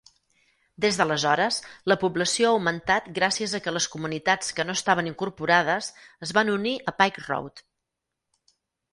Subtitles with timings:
[0.83, 1.57] Des d'aleshores,
[1.91, 5.91] la població ha augmentat gràcies a que les comunitats que no estaven incorporades
[6.29, 7.63] es van unir a Pike Road.